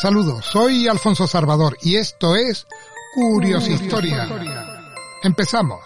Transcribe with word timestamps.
Saludos, 0.00 0.46
soy 0.46 0.88
Alfonso 0.88 1.26
Salvador 1.26 1.76
y 1.82 1.96
esto 1.96 2.34
es 2.34 2.66
Historia. 3.68 4.26
Empezamos. 5.22 5.80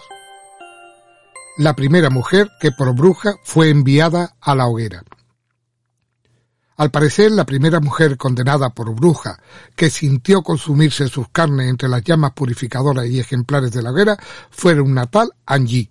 La 1.57 1.75
primera 1.75 2.11
mujer 2.11 2.49
que 2.61 2.71
por 2.71 2.95
bruja 2.95 3.35
fue 3.43 3.71
enviada 3.71 4.37
a 4.41 4.55
la 4.55 4.69
hoguera. 4.69 5.03
Al 6.77 6.93
parecer, 6.93 7.33
la 7.33 7.45
primera 7.45 7.81
mujer 7.81 8.17
condenada 8.17 8.71
por 8.71 8.95
bruja 8.95 9.41
que 9.75 9.91
sintió 9.91 10.43
consumirse 10.43 11.09
sus 11.09 11.29
carnes 11.31 11.69
entre 11.69 11.89
las 11.89 12.05
llamas 12.05 12.35
purificadoras 12.35 13.07
y 13.07 13.19
ejemplares 13.19 13.73
de 13.73 13.83
la 13.83 13.91
hoguera 13.91 14.17
fue 14.49 14.81
una 14.81 15.07
tal 15.07 15.33
Angie. 15.45 15.91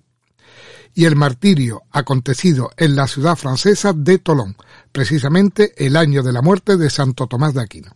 Y 0.93 1.03
el 1.03 1.17
martirio 1.17 1.81
acontecido 1.91 2.71
en 2.77 2.95
la 2.95 3.05
ciudad 3.07 3.35
francesa 3.35 3.91
de 3.91 4.17
Tolón, 4.19 4.55
precisamente 4.93 5.73
el 5.75 5.97
año 5.97 6.23
de 6.23 6.31
la 6.31 6.41
muerte 6.41 6.77
de 6.77 6.89
Santo 6.89 7.27
Tomás 7.27 7.53
de 7.53 7.61
Aquino. 7.63 7.93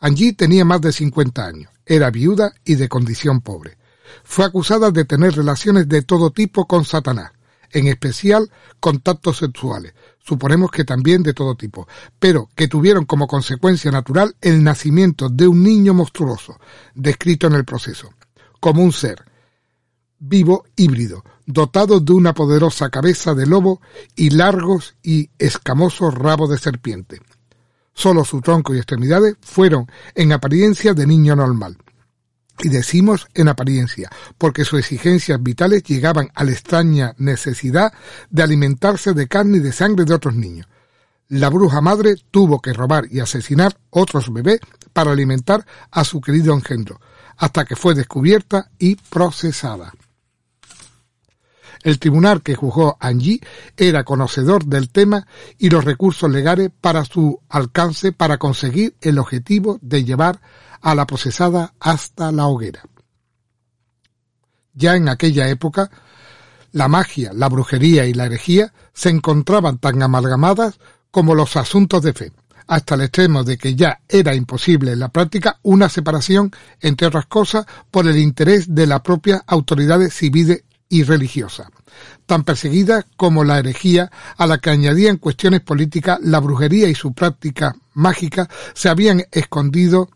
Angie 0.00 0.32
tenía 0.32 0.64
más 0.64 0.80
de 0.80 0.92
50 0.92 1.44
años, 1.44 1.70
era 1.84 2.10
viuda 2.10 2.52
y 2.64 2.76
de 2.76 2.88
condición 2.88 3.40
pobre. 3.40 3.78
Fue 4.24 4.44
acusada 4.44 4.90
de 4.90 5.04
tener 5.04 5.34
relaciones 5.34 5.88
de 5.88 6.02
todo 6.02 6.30
tipo 6.30 6.66
con 6.66 6.84
Satanás, 6.84 7.32
en 7.70 7.86
especial 7.86 8.50
contactos 8.80 9.38
sexuales, 9.38 9.92
suponemos 10.20 10.70
que 10.70 10.84
también 10.84 11.22
de 11.22 11.34
todo 11.34 11.54
tipo, 11.54 11.88
pero 12.18 12.48
que 12.54 12.68
tuvieron 12.68 13.04
como 13.04 13.26
consecuencia 13.26 13.90
natural 13.90 14.36
el 14.40 14.62
nacimiento 14.62 15.28
de 15.28 15.48
un 15.48 15.62
niño 15.62 15.94
monstruoso, 15.94 16.58
descrito 16.94 17.46
en 17.46 17.54
el 17.54 17.64
proceso, 17.64 18.12
como 18.60 18.82
un 18.82 18.92
ser 18.92 19.24
vivo 20.18 20.64
híbrido, 20.76 21.24
dotado 21.46 22.00
de 22.00 22.12
una 22.12 22.34
poderosa 22.34 22.90
cabeza 22.90 23.34
de 23.34 23.46
lobo 23.46 23.80
y 24.16 24.30
largos 24.30 24.96
y 25.02 25.30
escamosos 25.38 26.14
rabos 26.14 26.50
de 26.50 26.58
serpiente. 26.58 27.20
Solo 27.98 28.24
su 28.24 28.40
tronco 28.40 28.72
y 28.72 28.76
extremidades 28.76 29.34
fueron 29.40 29.90
en 30.14 30.30
apariencia 30.30 30.94
de 30.94 31.04
niño 31.04 31.34
normal. 31.34 31.78
Y 32.60 32.68
decimos 32.68 33.26
en 33.34 33.48
apariencia, 33.48 34.08
porque 34.38 34.64
sus 34.64 34.78
exigencias 34.78 35.42
vitales 35.42 35.82
llegaban 35.82 36.30
a 36.36 36.44
la 36.44 36.52
extraña 36.52 37.14
necesidad 37.18 37.92
de 38.30 38.44
alimentarse 38.44 39.14
de 39.14 39.26
carne 39.26 39.56
y 39.56 39.60
de 39.60 39.72
sangre 39.72 40.04
de 40.04 40.14
otros 40.14 40.36
niños. 40.36 40.68
La 41.26 41.50
bruja 41.50 41.80
madre 41.80 42.14
tuvo 42.30 42.60
que 42.60 42.72
robar 42.72 43.06
y 43.10 43.18
asesinar 43.18 43.76
otros 43.90 44.32
bebés 44.32 44.60
para 44.92 45.10
alimentar 45.10 45.66
a 45.90 46.04
su 46.04 46.20
querido 46.20 46.54
engendro, 46.54 47.00
hasta 47.36 47.64
que 47.64 47.74
fue 47.74 47.96
descubierta 47.96 48.70
y 48.78 48.94
procesada. 48.94 49.92
El 51.82 51.98
tribunal 51.98 52.42
que 52.42 52.54
juzgó 52.54 52.96
a 53.00 53.08
Angie 53.08 53.40
era 53.76 54.04
conocedor 54.04 54.64
del 54.64 54.90
tema 54.90 55.26
y 55.58 55.70
los 55.70 55.84
recursos 55.84 56.30
legales 56.30 56.70
para 56.80 57.04
su 57.04 57.40
alcance 57.48 58.12
para 58.12 58.38
conseguir 58.38 58.96
el 59.00 59.18
objetivo 59.18 59.78
de 59.80 60.04
llevar 60.04 60.40
a 60.80 60.94
la 60.94 61.06
procesada 61.06 61.74
hasta 61.80 62.32
la 62.32 62.46
hoguera. 62.46 62.82
Ya 64.74 64.94
en 64.94 65.08
aquella 65.08 65.48
época, 65.48 65.90
la 66.72 66.88
magia, 66.88 67.32
la 67.32 67.48
brujería 67.48 68.06
y 68.06 68.14
la 68.14 68.26
herejía 68.26 68.72
se 68.92 69.10
encontraban 69.10 69.78
tan 69.78 70.02
amalgamadas 70.02 70.78
como 71.10 71.34
los 71.34 71.56
asuntos 71.56 72.02
de 72.02 72.12
fe, 72.12 72.32
hasta 72.66 72.94
el 72.94 73.02
extremo 73.02 73.42
de 73.42 73.56
que 73.56 73.74
ya 73.74 74.00
era 74.08 74.34
imposible 74.34 74.92
en 74.92 75.00
la 75.00 75.08
práctica 75.08 75.58
una 75.62 75.88
separación, 75.88 76.52
entre 76.80 77.08
otras 77.08 77.26
cosas, 77.26 77.66
por 77.90 78.06
el 78.06 78.18
interés 78.18 78.74
de 78.74 78.86
las 78.86 79.00
propias 79.00 79.42
autoridades 79.46 80.14
civiles 80.14 80.64
y 80.88 81.02
religiosa, 81.02 81.70
tan 82.26 82.44
perseguida 82.44 83.04
como 83.16 83.44
la 83.44 83.58
herejía 83.58 84.10
a 84.36 84.46
la 84.46 84.58
que 84.58 84.70
añadían 84.70 85.18
cuestiones 85.18 85.60
políticas, 85.60 86.18
la 86.22 86.40
brujería 86.40 86.88
y 86.88 86.94
su 86.94 87.12
práctica 87.12 87.76
mágica 87.94 88.48
se 88.74 88.88
habían 88.88 89.24
escondido 89.30 90.08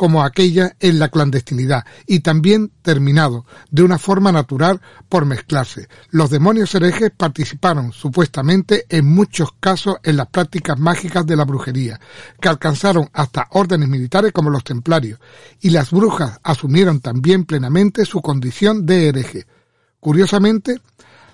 como 0.00 0.24
aquella 0.24 0.76
en 0.80 0.98
la 0.98 1.10
clandestinidad 1.10 1.84
y 2.06 2.20
también 2.20 2.72
terminado 2.80 3.44
de 3.70 3.82
una 3.82 3.98
forma 3.98 4.32
natural 4.32 4.80
por 5.10 5.26
mezclarse. 5.26 5.88
Los 6.08 6.30
demonios 6.30 6.74
herejes 6.74 7.10
participaron 7.14 7.92
supuestamente 7.92 8.86
en 8.88 9.04
muchos 9.04 9.50
casos 9.60 9.96
en 10.02 10.16
las 10.16 10.28
prácticas 10.28 10.78
mágicas 10.78 11.26
de 11.26 11.36
la 11.36 11.44
brujería, 11.44 12.00
que 12.40 12.48
alcanzaron 12.48 13.10
hasta 13.12 13.48
órdenes 13.50 13.90
militares 13.90 14.32
como 14.32 14.48
los 14.48 14.64
templarios, 14.64 15.20
y 15.60 15.68
las 15.68 15.90
brujas 15.90 16.40
asumieron 16.42 17.00
también 17.00 17.44
plenamente 17.44 18.06
su 18.06 18.22
condición 18.22 18.86
de 18.86 19.08
hereje. 19.08 19.46
Curiosamente, 20.00 20.80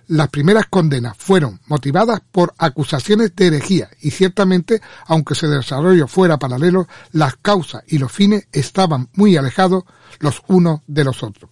las 0.09 0.28
primeras 0.28 0.66
condenas 0.66 1.16
fueron 1.16 1.60
motivadas 1.66 2.21
por 2.31 2.54
acusaciones 2.59 3.34
de 3.34 3.49
herejía 3.49 3.88
y 4.00 4.10
ciertamente, 4.10 4.81
aunque 5.06 5.34
su 5.34 5.49
desarrollo 5.49 6.06
fuera 6.06 6.38
paralelo, 6.38 6.87
las 7.12 7.37
causas 7.37 7.82
y 7.88 7.99
los 7.99 8.12
fines 8.12 8.47
estaban 8.53 9.09
muy 9.15 9.37
alejados 9.37 9.84
los 10.21 10.43
unos 10.47 10.81
de 10.87 11.04
los 11.04 11.22
otros. 11.22 11.50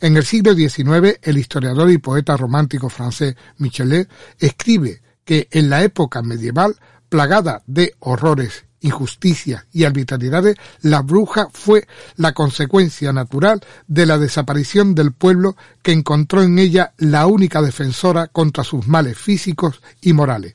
En 0.00 0.16
el 0.16 0.24
siglo 0.24 0.54
XIX, 0.54 1.18
el 1.22 1.38
historiador 1.38 1.90
y 1.90 1.98
poeta 1.98 2.36
romántico 2.36 2.90
francés 2.90 3.36
Michelet 3.56 4.10
escribe 4.38 5.00
que 5.24 5.48
en 5.50 5.70
la 5.70 5.82
época 5.82 6.20
medieval, 6.20 6.76
plagada 7.08 7.62
de 7.66 7.94
horrores 8.00 8.66
injusticias 8.84 9.64
y 9.72 9.84
arbitrariedades, 9.84 10.56
la 10.82 11.00
bruja 11.00 11.48
fue 11.52 11.88
la 12.16 12.32
consecuencia 12.32 13.12
natural 13.12 13.60
de 13.86 14.04
la 14.04 14.18
desaparición 14.18 14.94
del 14.94 15.12
pueblo 15.12 15.56
que 15.82 15.92
encontró 15.92 16.42
en 16.42 16.58
ella 16.58 16.92
la 16.98 17.26
única 17.26 17.62
defensora 17.62 18.28
contra 18.28 18.62
sus 18.62 18.86
males 18.86 19.16
físicos 19.16 19.80
y 20.02 20.12
morales. 20.12 20.54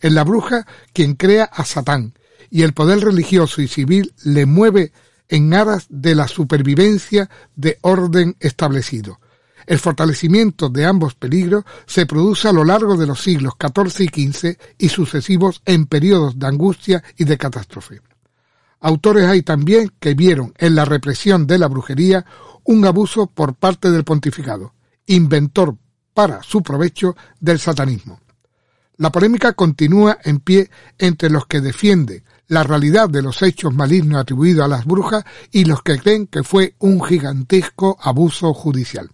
Es 0.00 0.12
la 0.12 0.24
bruja 0.24 0.66
quien 0.92 1.14
crea 1.14 1.44
a 1.44 1.64
Satán, 1.64 2.14
y 2.50 2.62
el 2.62 2.74
poder 2.74 3.00
religioso 3.00 3.62
y 3.62 3.68
civil 3.68 4.12
le 4.24 4.44
mueve 4.44 4.92
en 5.28 5.54
aras 5.54 5.86
de 5.88 6.14
la 6.14 6.26
supervivencia 6.26 7.30
de 7.54 7.78
orden 7.82 8.36
establecido. 8.40 9.20
El 9.66 9.78
fortalecimiento 9.78 10.68
de 10.68 10.84
ambos 10.84 11.14
peligros 11.14 11.64
se 11.86 12.06
produce 12.06 12.48
a 12.48 12.52
lo 12.52 12.64
largo 12.64 12.96
de 12.96 13.06
los 13.06 13.22
siglos 13.22 13.54
XIV 13.60 14.08
y 14.12 14.32
XV 14.32 14.58
y 14.78 14.88
sucesivos 14.88 15.62
en 15.64 15.86
periodos 15.86 16.38
de 16.38 16.46
angustia 16.46 17.02
y 17.16 17.24
de 17.24 17.38
catástrofe. 17.38 18.00
Autores 18.80 19.26
hay 19.26 19.42
también 19.42 19.92
que 20.00 20.14
vieron 20.14 20.52
en 20.58 20.74
la 20.74 20.84
represión 20.84 21.46
de 21.46 21.58
la 21.58 21.68
brujería 21.68 22.26
un 22.64 22.84
abuso 22.84 23.28
por 23.28 23.54
parte 23.54 23.90
del 23.90 24.04
pontificado, 24.04 24.74
inventor 25.06 25.76
para 26.12 26.42
su 26.42 26.62
provecho 26.62 27.16
del 27.40 27.58
satanismo. 27.58 28.20
La 28.96 29.10
polémica 29.10 29.52
continúa 29.54 30.18
en 30.24 30.40
pie 30.40 30.70
entre 30.98 31.30
los 31.30 31.46
que 31.46 31.60
defienden 31.60 32.24
la 32.48 32.62
realidad 32.62 33.08
de 33.08 33.22
los 33.22 33.40
hechos 33.42 33.72
malignos 33.72 34.20
atribuidos 34.20 34.64
a 34.64 34.68
las 34.68 34.84
brujas 34.84 35.24
y 35.50 35.64
los 35.64 35.82
que 35.82 35.98
creen 35.98 36.26
que 36.26 36.42
fue 36.42 36.74
un 36.78 37.02
gigantesco 37.02 37.96
abuso 38.00 38.52
judicial. 38.52 39.10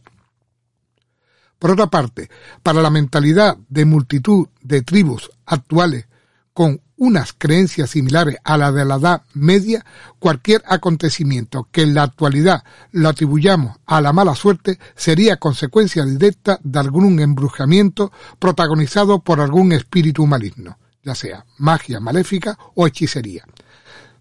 Por 1.58 1.72
otra 1.72 1.88
parte, 1.88 2.30
para 2.62 2.80
la 2.82 2.90
mentalidad 2.90 3.56
de 3.68 3.84
multitud 3.84 4.48
de 4.62 4.82
tribus 4.82 5.30
actuales 5.44 6.06
con 6.52 6.80
unas 6.96 7.32
creencias 7.32 7.90
similares 7.90 8.38
a 8.42 8.56
la 8.56 8.72
de 8.72 8.84
la 8.84 8.96
Edad 8.96 9.22
Media, 9.32 9.84
cualquier 10.18 10.62
acontecimiento 10.66 11.68
que 11.70 11.82
en 11.82 11.94
la 11.94 12.02
actualidad 12.02 12.64
lo 12.90 13.08
atribuyamos 13.08 13.76
a 13.86 14.00
la 14.00 14.12
mala 14.12 14.34
suerte 14.34 14.78
sería 14.96 15.36
consecuencia 15.36 16.04
directa 16.04 16.58
de 16.62 16.78
algún 16.80 17.20
embrujamiento 17.20 18.12
protagonizado 18.38 19.20
por 19.20 19.40
algún 19.40 19.72
espíritu 19.72 20.26
maligno, 20.26 20.78
ya 21.04 21.14
sea 21.14 21.44
magia 21.58 22.00
maléfica 22.00 22.58
o 22.74 22.86
hechicería 22.86 23.44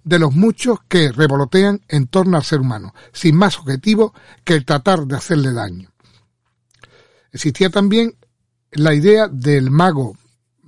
de 0.03 0.19
los 0.19 0.33
muchos 0.33 0.79
que 0.87 1.11
revolotean 1.11 1.81
en 1.89 2.07
torno 2.07 2.37
al 2.37 2.43
ser 2.45 2.61
humano, 2.61 2.93
sin 3.11 3.35
más 3.35 3.59
objetivo 3.59 4.13
que 4.45 4.53
el 4.53 4.63
tratar 4.63 5.05
de 5.05 5.17
hacerle 5.17 5.51
daño. 5.51 5.89
Existía 7.37 7.69
también 7.69 8.15
la 8.71 8.95
idea 8.95 9.27
del 9.27 9.69
mago 9.69 10.17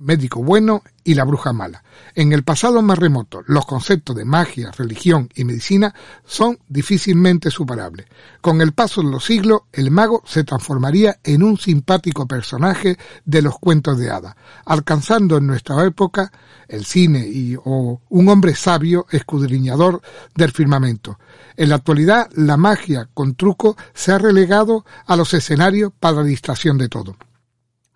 médico 0.00 0.42
bueno 0.42 0.82
y 1.04 1.14
la 1.14 1.24
bruja 1.24 1.52
mala. 1.52 1.82
En 2.14 2.32
el 2.32 2.42
pasado 2.42 2.82
más 2.82 2.98
remoto, 2.98 3.42
los 3.46 3.66
conceptos 3.66 4.16
de 4.16 4.24
magia, 4.24 4.70
religión 4.72 5.28
y 5.34 5.44
medicina 5.44 5.94
son 6.24 6.58
difícilmente 6.68 7.50
superables. 7.50 8.06
Con 8.40 8.60
el 8.60 8.72
paso 8.72 9.02
de 9.02 9.10
los 9.10 9.24
siglos, 9.24 9.62
el 9.72 9.90
mago 9.90 10.22
se 10.26 10.44
transformaría 10.44 11.18
en 11.22 11.42
un 11.42 11.58
simpático 11.58 12.26
personaje 12.26 12.98
de 13.24 13.42
los 13.42 13.58
cuentos 13.58 13.98
de 13.98 14.10
hadas, 14.10 14.34
alcanzando 14.64 15.36
en 15.36 15.46
nuestra 15.46 15.84
época 15.84 16.32
el 16.68 16.84
cine 16.84 17.26
y 17.26 17.56
o 17.56 18.00
un 18.08 18.28
hombre 18.28 18.54
sabio 18.54 19.06
escudriñador 19.10 20.00
del 20.34 20.52
firmamento. 20.52 21.18
En 21.56 21.68
la 21.68 21.76
actualidad, 21.76 22.30
la 22.34 22.56
magia 22.56 23.08
con 23.12 23.34
truco 23.34 23.76
se 23.92 24.12
ha 24.12 24.18
relegado 24.18 24.84
a 25.06 25.16
los 25.16 25.34
escenarios 25.34 25.92
para 25.98 26.16
la 26.16 26.24
distracción 26.24 26.78
de 26.78 26.88
todo. 26.88 27.16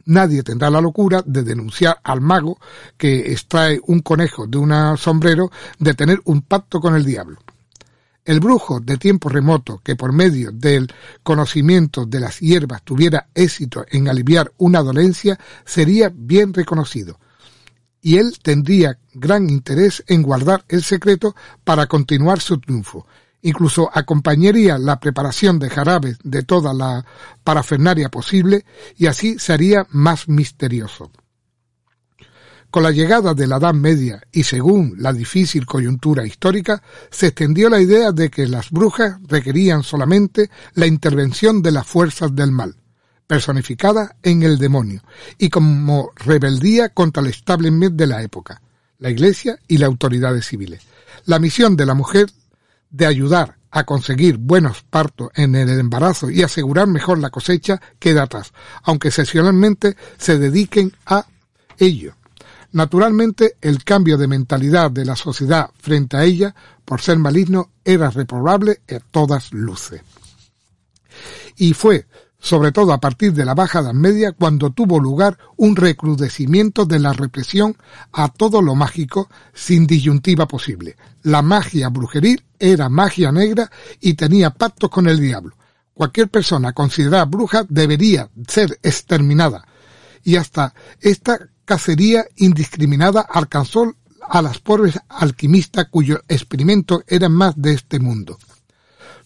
Nadie 0.07 0.43
tendrá 0.43 0.71
la 0.71 0.81
locura 0.81 1.23
de 1.25 1.43
denunciar 1.43 1.99
al 2.03 2.21
mago 2.21 2.59
que 2.97 3.33
extrae 3.33 3.81
un 3.87 4.01
conejo 4.01 4.47
de 4.47 4.59
un 4.59 4.99
sombrero 4.99 5.51
de 5.79 5.95
tener 5.95 6.21
un 6.25 6.43
pacto 6.43 6.81
con 6.81 6.95
el 6.95 7.05
diablo. 7.05 7.39
El 8.25 8.41
brujo 8.41 8.81
de 8.81 8.97
tiempo 8.97 9.29
remoto 9.29 9.81
que 9.85 9.97
por 9.97 10.13
medio 10.13 10.51
del 10.51 10.93
conocimiento 11.23 12.07
de 12.07 12.21
las 12.21 12.41
hierbas 12.41 12.83
tuviera 12.83 13.29
éxito 13.35 13.85
en 13.91 14.09
aliviar 14.09 14.53
una 14.59 14.83
dolencia 14.83 15.39
sería 15.65 16.11
bien 16.15 16.55
reconocido, 16.55 17.19
y 18.01 18.17
él 18.17 18.39
tendría 18.43 18.99
gran 19.13 19.49
interés 19.51 20.03
en 20.07 20.23
guardar 20.23 20.65
el 20.69 20.83
secreto 20.83 21.35
para 21.65 21.87
continuar 21.87 22.41
su 22.41 22.59
triunfo, 22.59 23.07
Incluso 23.47 23.91
acompañaría 23.93 24.79
la 24.79 24.99
preparación 24.99 25.59
de 25.59 25.69
jarabes 25.69 26.17
de 26.25 26.45
toda 26.45 26.73
la 26.73 27.05
parafernaria 27.45 28.09
posible 28.09 28.65
y 28.97 29.07
así 29.07 29.39
sería 29.39 29.87
más 29.91 30.29
misterioso. 30.31 31.11
Con 32.71 32.85
la 32.85 32.91
llegada 32.91 33.35
de 33.35 33.47
la 33.47 33.57
Edad 33.57 33.75
Media 33.75 34.23
y 34.33 34.45
según 34.45 34.95
la 34.97 35.13
difícil 35.13 35.67
coyuntura 35.67 36.27
histórica, 36.27 36.83
se 37.11 37.27
extendió 37.27 37.69
la 37.69 37.83
idea 37.83 38.13
de 38.13 38.31
que 38.31 38.47
las 38.47 38.71
brujas 38.71 39.19
requerían 39.29 39.83
solamente 39.83 40.49
la 40.73 40.87
intervención 40.87 41.61
de 41.61 41.73
las 41.73 41.87
fuerzas 41.87 42.35
del 42.35 42.51
mal, 42.51 42.77
personificada 43.27 44.17
en 44.23 44.43
el 44.43 44.57
demonio, 44.57 45.03
y 45.37 45.51
como 45.51 46.13
rebeldía 46.17 46.89
contra 46.89 47.23
el 47.23 47.29
establishment 47.29 47.95
de 47.95 48.07
la 48.07 48.23
época, 48.23 48.63
la 48.99 49.11
Iglesia 49.11 49.59
y 49.69 49.77
las 49.77 49.89
autoridades 49.89 50.47
civiles. 50.47 50.81
La 51.27 51.39
misión 51.39 51.77
de 51.77 51.85
la 51.85 51.93
mujer 51.93 52.31
de 52.95 53.07
ayudar 53.07 53.57
a 53.73 53.83
conseguir 53.83 54.37
buenos 54.37 54.83
partos 54.83 55.31
en 55.35 55.57
el 55.57 55.69
embarazo 55.69 56.31
y 56.31 56.45
asegurar 56.45 56.87
mejor 56.87 57.19
la 57.19 57.31
cosecha 57.31 57.81
queda 57.99 58.23
atrás, 58.23 58.53
aunque 58.85 59.09
excepcionalmente 59.09 59.97
se 60.17 60.39
dediquen 60.39 60.93
a 61.07 61.27
ello. 61.77 62.15
Naturalmente, 62.71 63.57
el 63.61 63.83
cambio 63.83 64.17
de 64.17 64.29
mentalidad 64.29 64.93
de 64.93 65.05
la 65.05 65.17
sociedad 65.17 65.71
frente 65.77 66.17
a 66.17 66.23
ella, 66.23 66.55
por 66.85 67.01
ser 67.01 67.19
maligno, 67.19 67.71
era 67.85 68.11
reprobable 68.11 68.81
a 68.89 69.01
todas 69.01 69.53
luces. 69.53 70.01
Y 71.57 71.75
fue 71.75 72.07
sobre 72.45 72.73
todo 72.73 72.93
a 72.93 73.01
partir 73.01 73.33
de 73.33 73.47
la 73.47 73.55
Baja 73.55 73.79
Edad 73.79 73.95
Media, 73.95 74.33
cuando 74.33 74.69
tuvo 74.69 75.01
lugar 75.01 75.39
un 75.57 75.77
recrudecimiento 75.77 76.85
de 76.85 76.99
la 76.99 77.15
represión 77.15 77.75
a 78.13 78.29
todo 78.29 78.61
lo 78.61 78.75
mágico 78.75 79.31
sin 79.55 79.87
disyuntiva 79.87 80.47
posible. 80.47 80.95
La 81.23 81.41
magia 81.41 81.89
brujeril 81.89 82.45
era 82.59 82.91
magia 82.91 83.33
negra 83.33 83.71
y 83.99 84.13
tenía 84.13 84.51
pactos 84.51 84.91
con 84.91 85.09
el 85.09 85.19
diablo. 85.19 85.57
Cualquier 85.95 86.29
persona 86.29 86.75
considerada 86.75 87.25
bruja 87.25 87.65
debería 87.67 88.29
ser 88.47 88.79
exterminada. 88.83 89.67
Y 90.23 90.37
hasta 90.37 90.75
esta 91.01 91.49
cacería 91.65 92.27
indiscriminada 92.37 93.23
alcanzó 93.23 93.95
a 94.21 94.43
las 94.43 94.59
pobres 94.59 95.01
alquimistas 95.09 95.87
cuyo 95.91 96.21
experimento 96.29 97.05
era 97.07 97.31
más 97.31 97.55
de 97.57 97.73
este 97.73 98.01
mundo. 98.01 98.37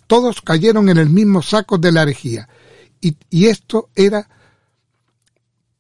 Todos 0.07 0.41
cayeron 0.41 0.89
en 0.89 0.99
el 0.99 1.11
mismo 1.11 1.43
saco 1.43 1.79
de 1.79 1.91
la 1.91 2.03
herejía, 2.03 2.49
y, 3.01 3.47
esto 3.47 3.91
era 3.95 4.29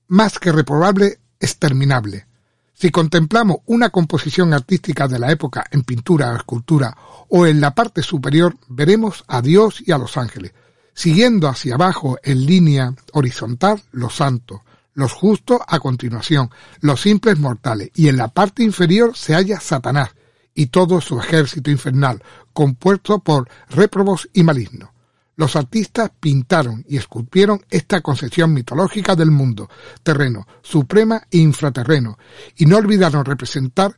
más 0.09 0.38
que 0.38 0.53
reprobable, 0.53 1.19
exterminable. 1.41 2.26
Si 2.75 2.91
contemplamos 2.91 3.59
una 3.67 3.91
composición 3.91 4.55
artística 4.55 5.09
de 5.09 5.19
la 5.19 5.32
época 5.32 5.65
en 5.70 5.82
pintura 5.82 6.37
escultura 6.37 6.97
o 7.29 7.47
en 7.47 7.61
la 7.61 7.75
parte 7.75 8.03
superior, 8.03 8.56
veremos 8.69 9.25
a 9.26 9.43
Dios 9.43 9.82
y 9.85 9.93
a 9.93 9.99
los 9.99 10.17
ángeles, 10.17 10.53
siguiendo 10.94 11.49
hacia 11.49 11.75
abajo 11.75 12.19
en 12.23 12.47
línea 12.47 12.94
horizontal 13.12 13.82
los 13.91 14.17
santos, 14.17 14.61
los 14.94 15.12
justos 15.12 15.61
a 15.67 15.79
continuación, 15.81 16.50
los 16.81 17.00
simples 17.00 17.38
mortales, 17.38 17.91
y 17.94 18.09
en 18.09 18.17
la 18.17 18.29
parte 18.29 18.62
inferior 18.62 19.17
se 19.17 19.35
halla 19.35 19.61
Satanás 19.61 20.11
y 20.55 20.67
todo 20.67 21.00
su 21.00 21.20
ejército 21.20 21.70
infernal, 21.70 22.23
compuesto 22.53 23.20
por 23.20 23.49
réprobos 23.70 24.29
y 24.32 24.43
malignos. 24.43 24.91
Los 25.38 25.55
artistas 25.55 26.11
pintaron 26.19 26.85
y 26.88 26.96
esculpieron 26.96 27.64
esta 27.70 28.00
concepción 28.00 28.52
mitológica 28.52 29.14
del 29.14 29.31
mundo, 29.31 29.70
terreno, 30.02 30.49
suprema 30.62 31.23
e 31.31 31.38
infraterreno, 31.38 32.19
y 32.56 32.67
no 32.67 32.76
olvidaron 32.76 33.25
representar 33.25 33.96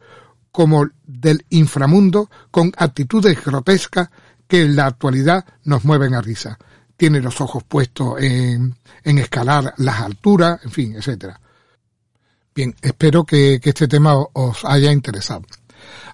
como 0.52 0.87
del 1.02 1.46
inframundo 1.48 2.28
con 2.50 2.70
actitudes 2.76 3.42
grotescas 3.42 4.10
que 4.46 4.60
en 4.60 4.76
la 4.76 4.84
actualidad 4.84 5.46
nos 5.64 5.82
mueven 5.87 6.12
a 6.12 6.20
risa. 6.20 6.58
Tiene 6.94 7.22
los 7.22 7.40
ojos 7.40 7.64
puestos 7.64 8.20
en, 8.20 8.76
en 9.02 9.16
escalar 9.16 9.72
las 9.78 9.98
alturas, 10.02 10.60
en 10.62 10.70
fin, 10.70 10.94
etcétera. 10.94 11.40
Bien, 12.54 12.76
espero 12.82 13.25
que 13.25 13.58
este 13.64 13.88
tema 13.88 14.14
os 14.14 14.62
haya 14.66 14.93
interesado. 14.93 15.46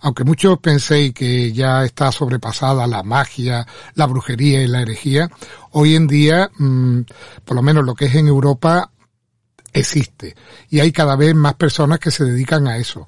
Aunque 0.00 0.24
muchos 0.24 0.58
penséis 0.58 1.12
que 1.12 1.52
ya 1.52 1.84
está 1.84 2.12
sobrepasada 2.12 2.86
la 2.86 3.02
magia, 3.02 3.66
la 3.94 4.06
brujería 4.06 4.62
y 4.62 4.66
la 4.66 4.82
herejía, 4.82 5.30
hoy 5.72 5.94
en 5.94 6.06
día, 6.06 6.50
mm, 6.58 7.00
por 7.44 7.56
lo 7.56 7.62
menos 7.62 7.84
lo 7.84 7.94
que 7.94 8.06
es 8.06 8.14
en 8.14 8.28
Europa, 8.28 8.90
existe. 9.72 10.34
Y 10.70 10.80
hay 10.80 10.92
cada 10.92 11.16
vez 11.16 11.34
más 11.34 11.54
personas 11.54 11.98
que 11.98 12.10
se 12.10 12.24
dedican 12.24 12.66
a 12.66 12.76
eso 12.78 13.06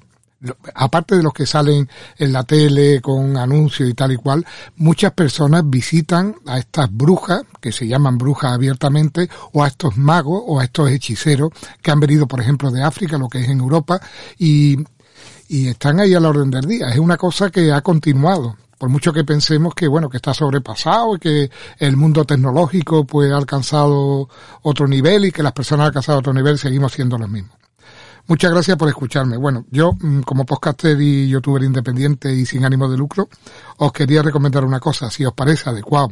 aparte 0.73 1.15
de 1.15 1.23
los 1.23 1.33
que 1.33 1.45
salen 1.45 1.89
en 2.17 2.33
la 2.33 2.43
tele 2.43 3.01
con 3.01 3.37
anuncios 3.37 3.89
y 3.89 3.93
tal 3.93 4.11
y 4.13 4.17
cual, 4.17 4.45
muchas 4.77 5.11
personas 5.11 5.63
visitan 5.65 6.35
a 6.45 6.59
estas 6.59 6.89
brujas, 6.91 7.43
que 7.59 7.71
se 7.71 7.87
llaman 7.87 8.17
brujas 8.17 8.53
abiertamente, 8.53 9.29
o 9.53 9.63
a 9.63 9.67
estos 9.67 9.97
magos 9.97 10.41
o 10.45 10.59
a 10.59 10.63
estos 10.63 10.89
hechiceros 10.89 11.51
que 11.81 11.91
han 11.91 11.99
venido, 11.99 12.27
por 12.27 12.39
ejemplo, 12.39 12.71
de 12.71 12.83
África, 12.83 13.17
lo 13.17 13.27
que 13.27 13.39
es 13.39 13.49
en 13.49 13.59
Europa, 13.59 13.99
y 14.37 14.77
y 15.49 15.67
están 15.67 15.99
ahí 15.99 16.13
a 16.13 16.19
la 16.19 16.29
orden 16.29 16.51
del 16.51 16.65
día. 16.65 16.89
Es 16.89 16.99
una 16.99 17.17
cosa 17.17 17.49
que 17.49 17.73
ha 17.73 17.81
continuado. 17.81 18.55
Por 18.77 18.87
mucho 18.87 19.11
que 19.11 19.25
pensemos 19.25 19.73
que, 19.73 19.87
bueno, 19.87 20.07
que 20.07 20.17
está 20.17 20.33
sobrepasado 20.33 21.15
y 21.15 21.19
que 21.19 21.51
el 21.79 21.97
mundo 21.97 22.23
tecnológico 22.23 23.03
pues 23.03 23.29
ha 23.31 23.35
alcanzado 23.35 24.29
otro 24.61 24.87
nivel 24.87 25.25
y 25.25 25.31
que 25.31 25.43
las 25.43 25.51
personas 25.51 25.81
han 25.81 25.87
alcanzado 25.87 26.19
otro 26.19 26.33
nivel, 26.33 26.57
seguimos 26.57 26.93
siendo 26.93 27.17
los 27.17 27.29
mismos. 27.29 27.57
Muchas 28.27 28.51
gracias 28.51 28.77
por 28.77 28.87
escucharme. 28.87 29.37
Bueno, 29.37 29.65
yo 29.71 29.91
mm, 29.99 30.21
como 30.21 30.45
podcaster 30.45 31.01
y 31.01 31.27
youtuber 31.27 31.63
independiente 31.63 32.31
y 32.31 32.45
sin 32.45 32.63
ánimo 32.63 32.87
de 32.87 32.95
lucro, 32.95 33.27
os 33.77 33.91
quería 33.91 34.21
recomendar 34.21 34.63
una 34.63 34.79
cosa. 34.79 35.09
Si 35.09 35.25
os 35.25 35.33
parece 35.33 35.71
adecuado 35.71 36.11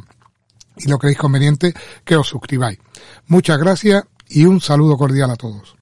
y 0.76 0.88
lo 0.88 0.98
creéis 0.98 1.18
conveniente, 1.18 1.72
que 2.04 2.16
os 2.16 2.26
suscribáis. 2.26 2.78
Muchas 3.28 3.58
gracias 3.58 4.04
y 4.28 4.44
un 4.44 4.60
saludo 4.60 4.98
cordial 4.98 5.30
a 5.30 5.36
todos. 5.36 5.77